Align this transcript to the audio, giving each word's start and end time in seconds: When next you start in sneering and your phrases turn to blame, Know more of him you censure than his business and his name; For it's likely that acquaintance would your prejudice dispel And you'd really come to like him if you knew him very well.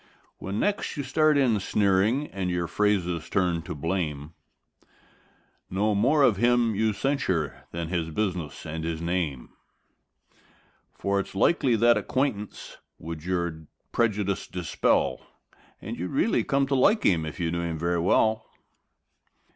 When 0.39 0.59
next 0.59 0.97
you 0.97 1.03
start 1.03 1.37
in 1.37 1.59
sneering 1.59 2.25
and 2.31 2.49
your 2.49 2.65
phrases 2.65 3.29
turn 3.29 3.61
to 3.61 3.75
blame, 3.75 4.33
Know 5.69 5.93
more 5.93 6.23
of 6.23 6.37
him 6.37 6.73
you 6.73 6.91
censure 6.91 7.65
than 7.69 7.89
his 7.89 8.09
business 8.09 8.65
and 8.65 8.83
his 8.83 8.99
name; 8.99 9.49
For 10.91 11.19
it's 11.19 11.35
likely 11.35 11.75
that 11.75 11.97
acquaintance 11.97 12.77
would 12.97 13.23
your 13.23 13.67
prejudice 13.91 14.47
dispel 14.47 15.21
And 15.79 15.99
you'd 15.99 16.09
really 16.09 16.43
come 16.43 16.65
to 16.65 16.73
like 16.75 17.03
him 17.03 17.23
if 17.23 17.39
you 17.39 17.51
knew 17.51 17.61
him 17.61 17.77
very 17.77 17.99
well. 17.99 18.47